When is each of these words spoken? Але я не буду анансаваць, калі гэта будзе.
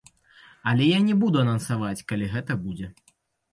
Але 0.71 0.87
я 0.87 0.99
не 1.09 1.17
буду 1.25 1.37
анансаваць, 1.45 2.05
калі 2.11 2.33
гэта 2.35 2.59
будзе. 2.65 2.93